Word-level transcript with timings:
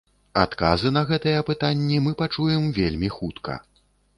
Адказы 0.43 0.91
на 0.95 1.03
гэтыя 1.11 1.43
пытанні 1.51 2.01
мы 2.07 2.15
пачуем 2.25 2.67
вельмі 2.79 3.09
хутка. 3.19 3.63